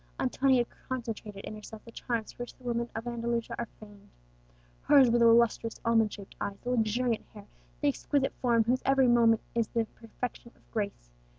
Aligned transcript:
Antonia 0.19 0.65
concentrated 0.89 1.45
in 1.45 1.53
herself 1.55 1.85
the 1.85 1.91
charms 1.91 2.31
for 2.31 2.41
which 2.41 2.55
the 2.55 2.63
women 2.63 2.89
of 2.95 3.05
Andalusia 3.05 3.53
are 3.59 3.67
famed. 3.79 4.09
Hers 4.81 5.11
were 5.11 5.19
the 5.19 5.27
lustrous 5.27 5.79
almond 5.85 6.11
shaped 6.11 6.35
eyes, 6.41 6.57
the 6.63 6.71
luxuriant 6.71 7.27
hair, 7.35 7.45
the 7.81 7.87
exquisite 7.89 8.33
form 8.41 8.63
whose 8.63 8.81
every 8.83 9.07
movement 9.07 9.41
is 9.53 9.67
the 9.67 9.85
perfection 9.85 10.53
of 10.55 10.71
grace. 10.71 11.11